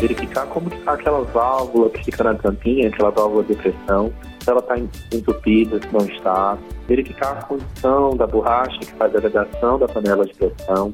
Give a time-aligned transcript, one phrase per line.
[0.00, 4.60] verificar como está aquela válvula que fica na tampinha, aquela válvula de pressão, se ela
[4.60, 4.78] está
[5.12, 10.24] entupida, se não está, verificar a condição da borracha que faz a vedação da panela
[10.24, 10.92] de pressão.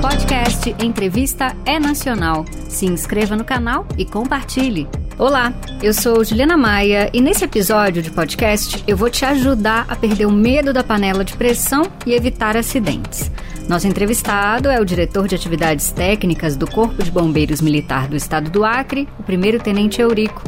[0.00, 2.44] Podcast Entrevista é Nacional.
[2.68, 4.86] Se inscreva no canal e compartilhe.
[5.18, 9.96] Olá, eu sou Juliana Maia e nesse episódio de podcast eu vou te ajudar a
[9.96, 13.28] perder o medo da panela de pressão e evitar acidentes.
[13.68, 18.48] Nosso entrevistado é o diretor de atividades técnicas do Corpo de Bombeiros Militar do Estado
[18.48, 20.44] do Acre, o primeiro tenente Eurico.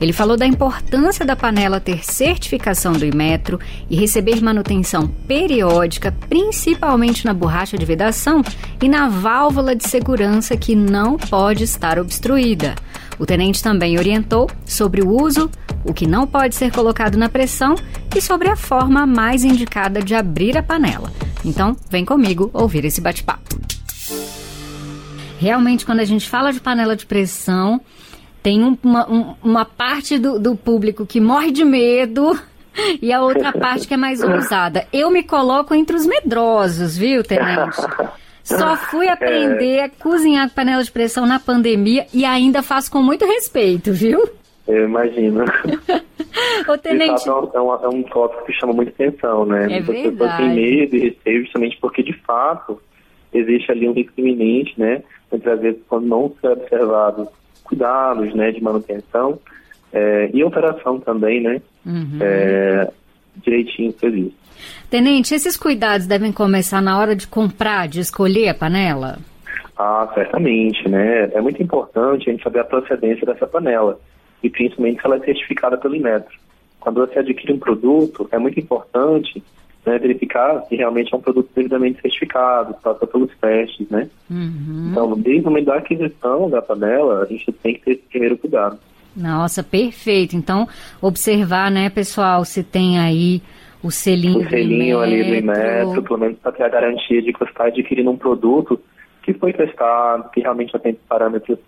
[0.00, 3.58] Ele falou da importância da panela ter certificação do Imetro
[3.90, 8.40] e receber manutenção periódica, principalmente na borracha de vedação
[8.80, 12.76] e na válvula de segurança que não pode estar obstruída.
[13.18, 15.50] O tenente também orientou sobre o uso,
[15.84, 17.74] o que não pode ser colocado na pressão
[18.14, 21.12] e sobre a forma mais indicada de abrir a panela.
[21.44, 23.56] Então, vem comigo ouvir esse bate-papo.
[25.38, 27.80] Realmente, quando a gente fala de panela de pressão,
[28.42, 32.38] tem uma, um, uma parte do, do público que morre de medo
[33.02, 34.86] e a outra parte que é mais ousada.
[34.92, 37.80] Eu me coloco entre os medrosos, viu, Tenente?
[38.44, 39.84] Só fui aprender é...
[39.84, 44.22] a cozinhar com panela de pressão na pandemia e ainda faço com muito respeito, viu?
[44.66, 45.44] Eu imagino.
[46.68, 47.24] Ô, Tenente...
[47.24, 49.66] Fato, é, um, é um tópico que chama muita atenção, né?
[49.70, 52.80] É As pessoas têm medo e receio justamente porque, de fato,
[53.32, 55.02] existe ali um risco iminente, né?
[55.30, 57.28] Muitas vezes, quando não se é observado
[57.64, 59.38] cuidados né, de manutenção
[59.92, 61.60] é, e operação também, né?
[61.84, 62.18] Uhum.
[62.20, 62.90] É,
[63.36, 64.41] direitinho previsto.
[64.92, 69.18] Tenente, esses cuidados devem começar na hora de comprar, de escolher a panela?
[69.74, 71.30] Ah, certamente, né?
[71.32, 73.98] É muito importante a gente saber a procedência dessa panela
[74.42, 76.38] e principalmente se ela é certificada pelo Inmetro.
[76.78, 79.42] Quando você adquire um produto, é muito importante
[79.86, 84.10] né, verificar se realmente é um produto devidamente certificado, passa pelos testes, né?
[84.30, 84.88] Uhum.
[84.90, 88.36] Então, desde o momento da aquisição da panela, a gente tem que ter esse primeiro
[88.36, 88.78] cuidado.
[89.16, 90.36] Nossa, perfeito.
[90.36, 90.68] Então,
[91.00, 93.40] observar, né, pessoal, se tem aí
[93.82, 97.38] o selinho, o selinho ali do Imetro, pelo menos para ter a garantia de que
[97.38, 98.80] você está adquirindo um produto
[99.22, 101.58] que foi testado, que realmente atende parâmetros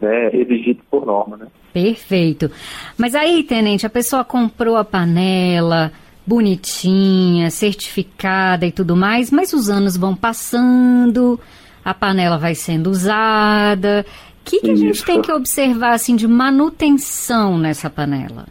[0.00, 1.46] né, exigidos por norma, né?
[1.72, 2.50] Perfeito.
[2.96, 5.92] Mas aí, tenente, a pessoa comprou a panela,
[6.26, 11.38] bonitinha, certificada e tudo mais, mas os anos vão passando,
[11.84, 14.06] a panela vai sendo usada.
[14.40, 18.46] O que, que a gente tem que observar assim de manutenção nessa panela?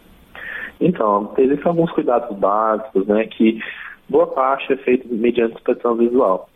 [0.84, 3.58] Então, existem alguns cuidados básicos, né, que
[4.10, 6.50] boa parte é feito mediante inspeção visual.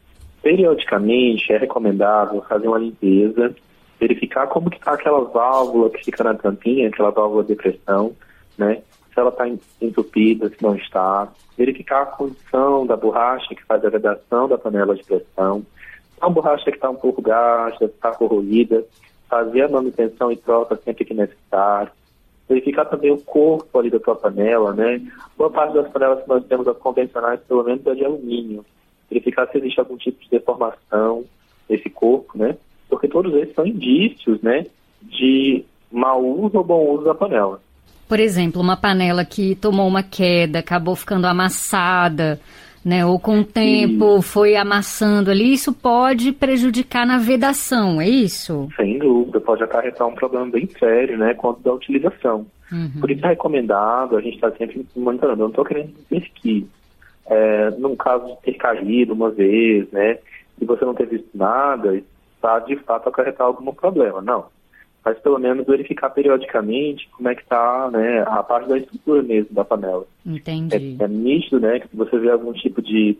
[0.43, 3.55] Periodicamente é recomendável fazer uma limpeza,
[3.97, 8.13] verificar como que está aquela válvula que fica na tampinha, aquela válvula de pressão,
[8.57, 8.81] né?
[9.13, 9.47] se ela está
[9.81, 14.93] entupida, se não está, verificar a condição da borracha que faz a vedação da panela
[14.93, 18.83] de pressão, se é uma borracha que está um pouco gasta, está corroída,
[19.29, 21.91] fazer a manutenção e troca sempre que necessário,
[22.47, 25.01] verificar também o corpo ali da tua panela, né?
[25.37, 28.65] Boa parte das panelas que nós temos as convencionais, pelo menos, é de alumínio.
[29.09, 31.25] Verificar se existe algum tipo de deformação
[31.69, 32.55] nesse corpo, né?
[32.89, 34.65] Porque todos eles são indícios, né,
[35.01, 37.61] de mau uso ou bom uso da panela.
[38.07, 42.39] Por exemplo, uma panela que tomou uma queda, acabou ficando amassada,
[42.83, 43.05] né?
[43.05, 44.21] Ou com o tempo Sim.
[44.21, 48.69] foi amassando ali, isso pode prejudicar na vedação, é isso?
[48.75, 51.33] Sem dúvida, pode acarretar um problema bem sério, né?
[51.33, 52.45] Quanto da utilização.
[52.71, 52.99] Uhum.
[52.99, 55.41] Por isso é recomendado, a gente está sempre monitorando.
[55.41, 56.67] Eu não estou querendo dizer que,
[57.27, 60.17] é, num caso de ter caído uma vez, né?
[60.59, 61.95] E você não ter visto nada,
[62.35, 64.21] está de fato acarretar algum problema.
[64.21, 64.45] Não
[65.07, 69.47] mas pelo menos verificar periodicamente como é que está né, a parte da estrutura mesmo
[69.51, 70.05] da panela.
[70.25, 70.97] Entendi.
[70.99, 73.17] É, é nítido, né, que se você vê algum tipo de,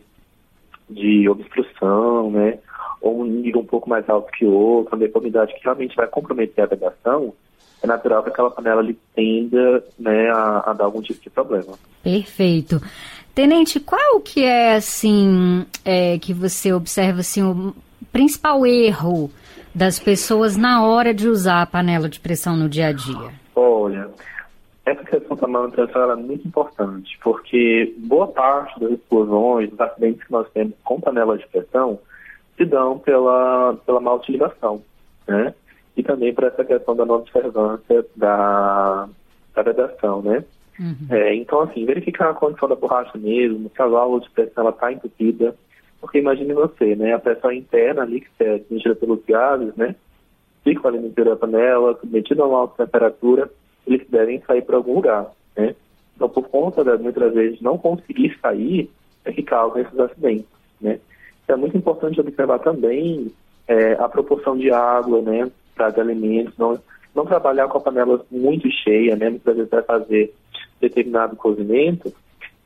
[0.90, 2.58] de obstrução, né,
[3.00, 6.06] ou um nível um pouco mais alto que o outro, uma deformidade que realmente vai
[6.06, 7.32] comprometer a vedação,
[7.82, 11.72] é natural que aquela panela ali tenda né, a, a dar algum tipo de problema.
[12.02, 12.82] Perfeito.
[13.34, 17.74] Tenente, qual que é, assim, é, que você observa, assim, o
[18.12, 19.30] principal erro
[19.78, 23.30] das pessoas na hora de usar a panela de pressão no dia a dia?
[23.54, 24.10] Olha,
[24.84, 30.32] essa questão da manutenção é muito importante, porque boa parte das explosões, dos acidentes que
[30.32, 32.00] nós temos com panela de pressão,
[32.56, 34.82] se dão pela, pela má utilização,
[35.28, 35.54] né?
[35.96, 39.08] E também por essa questão da não observância da,
[39.54, 40.42] da vedação, né?
[40.80, 41.06] Uhum.
[41.10, 44.92] É, então, assim, verificar a condição da borracha mesmo, se a válvula de pressão está
[44.92, 45.54] entupida,
[46.00, 47.14] porque imagine você, né?
[47.14, 49.94] A pressão interna ali, que é atingida pelos gases, né?
[50.62, 53.50] Fica ali interior da panela, submetido a uma alta temperatura,
[53.86, 55.74] eles devem sair para algum lugar, né?
[56.14, 58.90] Então, por conta de muitas vezes não conseguir sair,
[59.24, 60.46] é que causam esses acidentes,
[60.80, 60.98] né?
[61.44, 63.32] Então, é muito importante observar também
[63.66, 65.50] é, a proporção de água, né?
[65.78, 66.78] pratos de alimentos, não,
[67.14, 69.30] não trabalhar com a panela muito cheia, né?
[69.30, 70.34] Muitas vezes vai fazer
[70.80, 72.12] determinado cozimento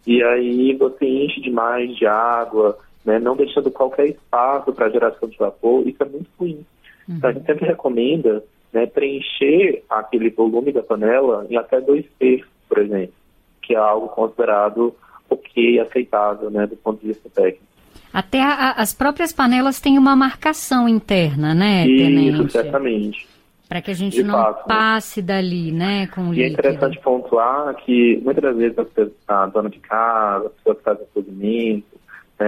[0.06, 3.18] e aí você enche demais de água, né?
[3.18, 6.64] Não deixando qualquer espaço para geração de vapor, isso é muito ruim.
[7.08, 7.16] Uhum.
[7.16, 12.48] Então, a gente sempre recomenda né, preencher aquele volume da panela em até dois terços,
[12.68, 13.14] por exemplo,
[13.60, 14.94] que é algo considerado
[15.28, 17.64] ok, aceitável, né, do ponto de vista técnico.
[18.12, 22.52] Até a, as próprias panelas têm uma marcação interna, né, Isso, tenente?
[22.52, 23.32] certamente.
[23.68, 24.74] Para que a gente de não fato, né?
[24.74, 25.26] passe né?
[25.26, 28.76] dali, né, com o E é interessante pontuar que muitas das vezes
[29.26, 31.86] a, a dona de casa, a pessoa que faz o cozimento,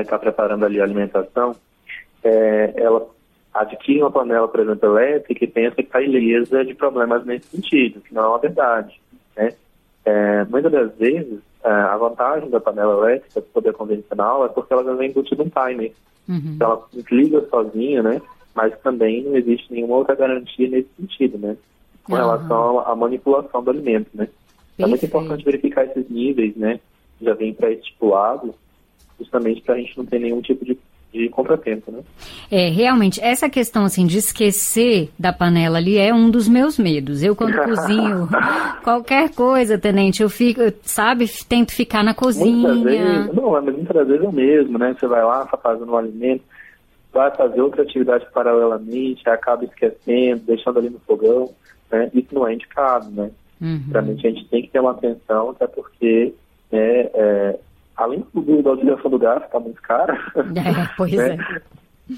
[0.01, 1.55] está né, tá preparando ali a alimentação,
[2.23, 3.07] é, ela
[3.53, 8.01] adquire uma panela, por exemplo, elétrica e pensa que está ilesa de problemas nesse sentido,
[8.01, 9.01] que não é uma verdade.
[9.37, 9.53] Né?
[10.05, 14.73] É, muitas das vezes, é, a vantagem da panela elétrica do poder convencional é porque
[14.73, 15.93] ela já vem embutida um timer.
[16.29, 16.53] Uhum.
[16.57, 18.21] Então ela desliga sozinha, né?
[18.55, 21.57] Mas também não existe nenhuma outra garantia nesse sentido, né?
[22.05, 22.19] Com uhum.
[22.19, 24.29] relação à manipulação do alimento, né?
[24.79, 26.81] É muito importante verificar esses níveis, né?
[27.21, 28.55] Já vem pré-estipulados,
[29.25, 30.79] justamente para a gente não ter nenhum tipo de
[31.15, 32.01] de contratempo, né?
[32.51, 37.23] É, realmente, essa questão, assim, de esquecer da panela ali é um dos meus medos.
[37.23, 38.29] Eu, quando cozinho
[38.83, 42.75] qualquer coisa, tenente, eu fico, sabe, tento ficar na cozinha.
[42.75, 44.97] Muitas vezes, não, mas muitas vezes é o mesmo, né?
[44.99, 46.43] Você vai lá, está fazendo um alimento,
[47.13, 51.49] vai fazer outra atividade paralelamente, acaba esquecendo, deixando ali no fogão,
[51.93, 52.11] né?
[52.13, 53.31] Isso não é indicado, né?
[53.61, 53.85] Uhum.
[53.93, 56.35] Realmente a gente tem que ter uma atenção, até porque
[56.73, 57.59] né, é,
[57.97, 60.19] além do, da utilização do gás, está muito cara.
[60.37, 61.37] É, pois né?
[61.37, 61.61] é.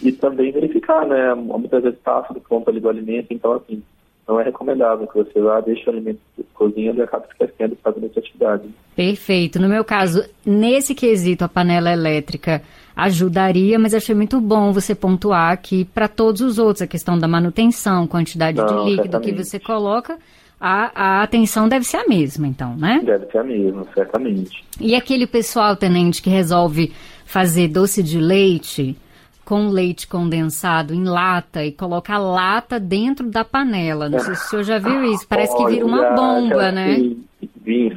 [0.02, 1.34] E também verificar, né?
[1.34, 3.82] Muitas vezes passa do ponto ali do alimento, então assim,
[4.26, 6.20] não é recomendável que você vá, deixe o alimento
[6.52, 8.64] cozinhando e acabe esquecendo de fazer essa atividade.
[8.96, 9.60] Perfeito.
[9.60, 12.62] No meu caso, nesse quesito, a panela elétrica
[12.96, 17.28] ajudaria, mas achei muito bom você pontuar que para todos os outros, a questão da
[17.28, 19.34] manutenção, quantidade não, de líquido certamente.
[19.34, 20.18] que você coloca,
[20.60, 23.00] a, a atenção deve ser a mesma, então, né?
[23.04, 24.64] Deve ser a mesma, certamente.
[24.80, 26.92] E aquele pessoal, tenente, que resolve
[27.26, 28.96] fazer doce de leite
[29.44, 34.08] com leite condensado em lata e coloca a lata dentro da panela.
[34.08, 35.26] Não sei se o senhor já viu isso.
[35.28, 36.96] Parece que vira uma bomba, né?
[36.96, 37.26] Sim,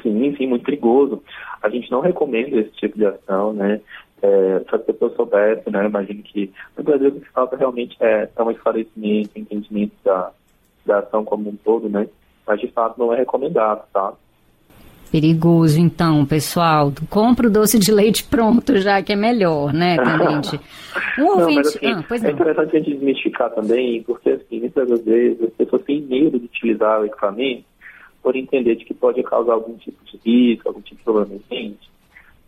[0.03, 1.23] sim, sim, muito perigoso.
[1.61, 3.81] A gente não recomenda esse tipo de ação, né?
[4.21, 5.85] É, se as pessoas soubessem, né?
[5.87, 10.31] Imagino que muitas vezes o que falta realmente é, é um esclarecimento, entendimento da,
[10.85, 12.07] da ação como um todo, né?
[12.49, 14.11] Mas de fato não é recomendado, tá?
[15.11, 16.91] Perigoso, então, pessoal.
[17.07, 20.59] Compra o doce de leite pronto, já que é melhor, né, Tenente?
[21.19, 21.61] Um ouvinte...
[21.61, 25.53] Não, assim, ah, pois é interessante a gente desmistificar também, porque, assim, muitas vezes as
[25.53, 27.65] pessoas têm medo de utilizar o equipamento
[28.23, 31.39] por entender de que pode causar algum tipo de risco, algum tipo de problema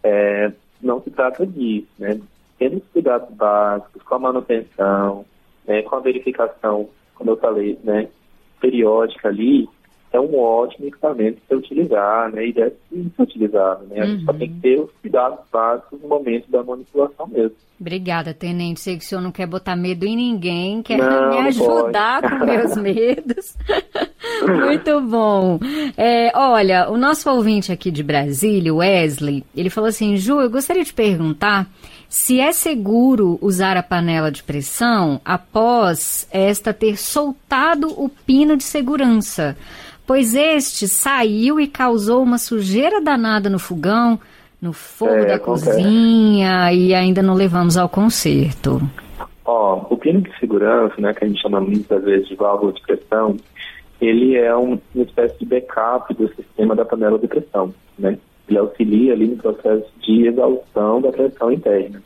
[0.03, 0.51] é,
[0.81, 2.19] Não se trata disso, né?
[2.57, 5.25] Tendo os cuidados básicos, com a manutenção,
[5.67, 8.07] né, com a verificação, como eu falei, né,
[8.59, 9.67] periódica ali,
[10.13, 12.47] é um ótimo equipamento para utilizar, né?
[12.47, 14.01] E deve ser utilizado, né?
[14.01, 17.55] A gente só tem que ter os cuidados básicos no momento da manipulação mesmo.
[17.79, 18.81] Obrigada, Tenente.
[18.81, 22.45] Sei que o senhor não quer botar medo em ninguém, quer não, me ajudar com
[22.45, 23.57] meus medos.
[24.45, 25.59] Muito bom.
[25.97, 30.83] É, olha, o nosso ouvinte aqui de Brasília, Wesley, ele falou assim, Ju, eu gostaria
[30.83, 31.67] de perguntar
[32.09, 38.63] se é seguro usar a panela de pressão após esta ter soltado o pino de
[38.63, 39.55] segurança
[40.11, 44.19] pois este saiu e causou uma sujeira danada no fogão,
[44.61, 48.81] no fogo é, da cozinha e ainda não levamos ao conserto.
[49.45, 52.81] Ó, o pino de segurança, né, que a gente chama muitas vezes de válvula de
[52.81, 53.37] pressão,
[54.01, 58.17] ele é um, uma espécie de backup do sistema da panela de pressão, né?
[58.49, 62.03] Ele auxilia ali no processo de exaustão da pressão interna.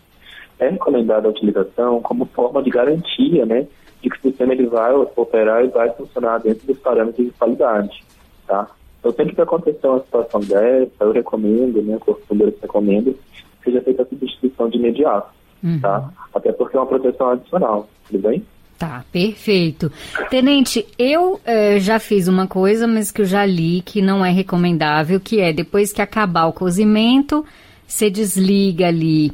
[0.60, 3.66] É recomendada a utilização como forma de garantia, né,
[4.06, 8.04] de que o sistema ele vai operar e vai funcionar dentro dos parâmetros de qualidade,
[8.48, 8.68] tá?
[9.00, 13.82] Então, sempre que acontecer uma situação dessa, eu recomendo, né, o Bombeiros recomenda, que seja
[13.82, 15.30] feita a substituição de imediato,
[15.64, 15.80] uhum.
[15.80, 16.10] tá?
[16.34, 18.46] Até porque é uma proteção adicional, tudo bem?
[18.78, 19.92] Tá, perfeito.
[20.30, 24.32] Tenente, eu eh, já fiz uma coisa, mas que eu já li que não é
[24.32, 27.46] recomendável, que é depois que acabar o cozimento,
[27.88, 29.32] você desliga ali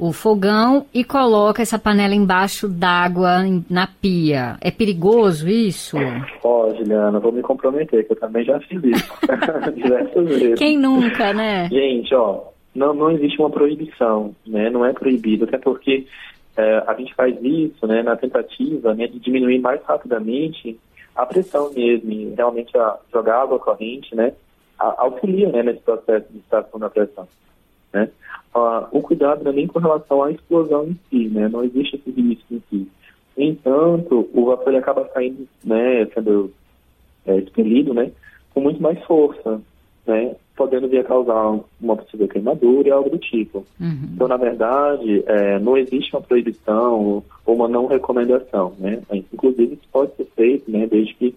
[0.00, 4.56] o fogão e coloca essa panela embaixo d'água na pia.
[4.60, 5.96] É perigoso isso?
[6.42, 9.12] Ó, oh, Juliana, vou me comprometer, que eu também já fiz isso.
[9.74, 10.58] Diversas vezes.
[10.58, 11.68] Quem nunca, né?
[11.68, 14.70] Gente, ó, não, não existe uma proibição, né?
[14.70, 16.06] Não é proibido, até porque
[16.56, 20.78] é, a gente faz isso, né, na tentativa né, de diminuir mais rapidamente
[21.14, 24.32] a pressão mesmo, realmente a, jogar água corrente, né,
[24.78, 27.26] a, auxilia, né, nesse processo de extração da pressão,
[27.92, 28.08] né?
[28.54, 31.48] Uh, o cuidado não é nem com relação à explosão em si, né?
[31.48, 32.88] Não existe esse risco em si.
[33.36, 36.52] No entanto, o vapor acaba saindo, né, sendo
[37.24, 38.10] é, expelido, né,
[38.52, 39.60] com muito mais força,
[40.06, 43.64] né, podendo vir a causar uma possível queimadura e algo do tipo.
[43.80, 44.10] Uhum.
[44.14, 49.00] Então, na verdade, é, não existe uma proibição ou uma não recomendação, né?
[49.10, 51.34] Inclusive, isso pode ser feito, né, desde que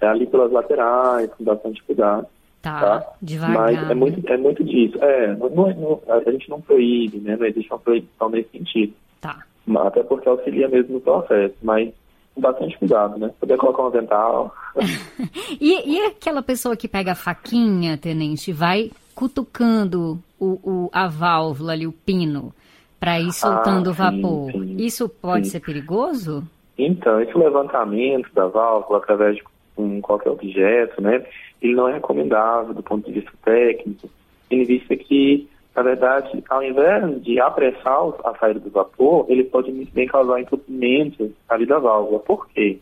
[0.00, 2.26] é ali pelas laterais, com bastante cuidado.
[2.62, 3.12] Tá, tá?
[3.20, 3.56] devagar.
[3.56, 4.96] Mas é muito, é muito disso.
[5.02, 7.36] É, não, não, a gente não proíbe, né?
[7.36, 8.94] Não existe uma proibição nesse sentido.
[9.20, 9.44] Tá.
[9.78, 11.92] Até porque auxilia mesmo no processo, mas
[12.34, 13.30] com bastante cuidado, né?
[13.40, 14.54] Poder colocar um avental.
[15.60, 21.72] e, e aquela pessoa que pega a faquinha, tenente, vai cutucando o, o, a válvula
[21.72, 22.52] ali, o pino,
[22.98, 24.52] para ir soltando ah, o vapor.
[24.52, 25.52] Sim, Isso pode sim.
[25.52, 26.44] ser perigoso?
[26.78, 29.42] Então, esse levantamento da válvula através de
[29.76, 31.24] um, qualquer objeto, né?
[31.62, 34.10] Ele não é recomendável do ponto de vista técnico,
[34.50, 39.72] em vista que na verdade, ao invés de apressar a saída do vapor, ele pode
[39.72, 42.18] muito bem causar entupimento ali da válvula.
[42.20, 42.78] Por quê?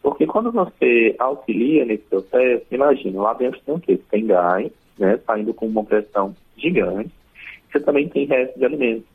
[0.00, 4.00] Porque quando você auxilia nesse processo, imagina, lá dentro tem o quê?
[4.10, 7.10] Tem gás, né, saindo com uma pressão gigante.
[7.70, 9.06] Você também tem resto de alimentos.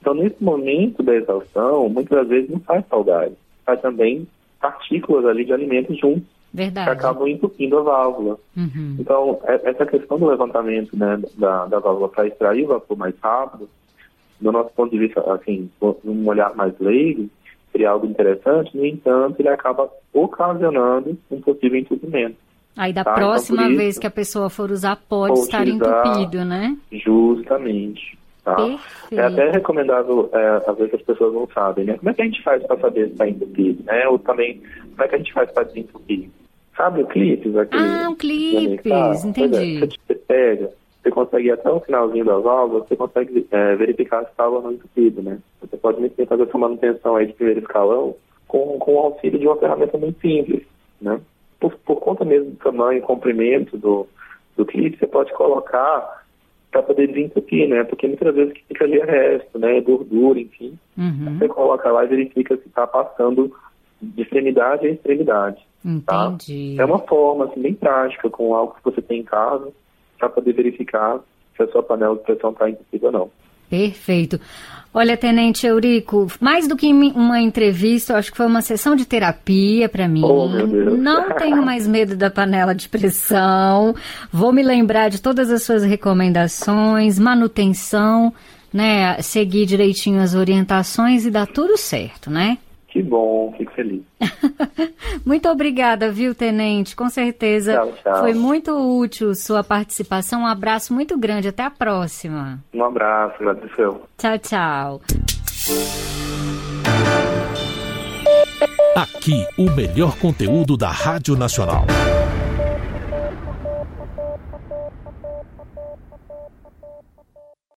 [0.00, 3.32] Então, nesse momento da exaustão, muitas vezes não faz só o gás,
[3.64, 4.26] faz também
[4.60, 6.35] partículas ali de alimentos juntos.
[6.56, 6.86] Verdade.
[6.86, 8.38] que acabam entupindo a válvula.
[8.56, 8.96] Uhum.
[8.98, 13.14] Então, é, essa questão do levantamento né, da, da válvula para extrair o vapor mais
[13.22, 13.68] rápido,
[14.40, 15.70] do nosso ponto de vista, assim,
[16.04, 17.28] um olhar mais leigo,
[17.72, 22.36] seria algo interessante, no entanto, ele acaba ocasionando um possível entupimento.
[22.74, 23.12] Aí da tá?
[23.12, 26.76] Então, próxima então, vez que a pessoa for usar, pode estar entupido, né?
[26.90, 28.16] Justamente.
[28.44, 28.56] Tá?
[29.10, 31.98] É até recomendável, é, às vezes as pessoas não sabem, né?
[31.98, 34.06] Como é que a gente faz para saber se está entupido, né?
[34.06, 36.28] Ou também, como é que a gente faz para desentupir?
[36.76, 37.56] Sabe o clipes?
[37.56, 39.82] Aquele, ah, o clipes, ah, entendi.
[39.82, 40.70] É, você pega,
[41.02, 44.72] você consegue ir até o finalzinho da válvula, você consegue é, verificar se estava não
[44.72, 45.38] entupido, né?
[45.60, 48.14] Você pode muito bem fazer essa manutenção aí de primeiro escalão
[48.46, 50.62] com, com o auxílio de uma ferramenta muito simples,
[51.00, 51.20] né?
[51.58, 54.06] Por, por conta mesmo do tamanho e comprimento do,
[54.56, 56.24] do clipe, você pode colocar
[56.70, 57.84] para poder desentupir, né?
[57.84, 59.80] Porque muitas vezes fica ali é resto, né?
[59.80, 60.78] Gordura, enfim.
[60.98, 61.38] Uhum.
[61.38, 63.50] Você coloca lá e verifica se está passando
[64.00, 65.66] de extremidade a extremidade.
[65.86, 66.74] Entendi.
[66.76, 66.82] Tá?
[66.82, 69.68] É uma forma assim, bem prática, com algo que você tem em casa,
[70.18, 71.20] para poder verificar
[71.56, 73.30] se a sua panela de pressão está entupida ou não.
[73.70, 74.40] Perfeito.
[74.92, 79.88] Olha, Tenente Eurico, mais do que uma entrevista, acho que foi uma sessão de terapia
[79.88, 80.22] para mim.
[80.24, 80.48] Oh.
[80.48, 83.94] Não tenho mais medo da panela de pressão.
[84.32, 88.32] Vou me lembrar de todas as suas recomendações, manutenção,
[88.72, 89.20] né?
[89.20, 92.56] Seguir direitinho as orientações e dar tudo certo, né?
[92.96, 94.02] Que bom, fico feliz.
[95.22, 96.96] muito obrigada, viu, Tenente?
[96.96, 98.20] Com certeza tchau, tchau.
[98.20, 100.44] foi muito útil sua participação.
[100.44, 101.46] Um abraço muito grande.
[101.46, 102.58] Até a próxima.
[102.72, 104.00] Um abraço, agradeceu.
[104.16, 105.00] Tchau, tchau.
[108.96, 111.84] Aqui, o melhor conteúdo da Rádio Nacional.